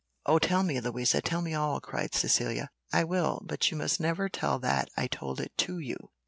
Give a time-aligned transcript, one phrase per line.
[0.25, 2.71] "O tell me, Louisa; tell me all," cried Cecilia.
[2.91, 6.09] "I will, but you must never tell that I told it to you."